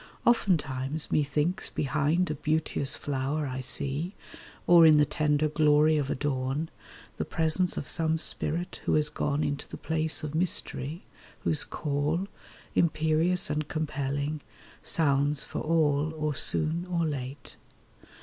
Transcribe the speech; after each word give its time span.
Oftentimes 0.25 1.11
Methinks 1.11 1.69
behind 1.69 2.31
a 2.31 2.33
beauteous 2.33 2.95
flower 2.95 3.45
I 3.45 3.59
see, 3.61 4.15
Or 4.65 4.83
in 4.83 4.97
the 4.97 5.05
tender 5.05 5.47
glory 5.47 5.95
of 5.97 6.09
a 6.09 6.15
dawn, 6.15 6.71
The 7.17 7.23
presence 7.23 7.77
of 7.77 7.87
some 7.87 8.17
spirit 8.17 8.81
who 8.85 8.95
has 8.95 9.09
gone 9.09 9.43
Into 9.43 9.67
the 9.67 9.77
place 9.77 10.23
of 10.23 10.33
mystery, 10.33 11.03
whose 11.41 11.63
call, 11.63 12.27
Imperious 12.73 13.51
and 13.51 13.67
compelling, 13.67 14.41
sounds 14.81 15.45
for 15.45 15.59
all 15.59 16.11
Or 16.17 16.33
soon 16.33 16.87
or 16.89 17.05
late. 17.05 17.57